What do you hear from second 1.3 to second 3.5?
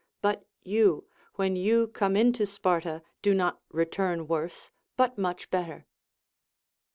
when you come into Sparta, do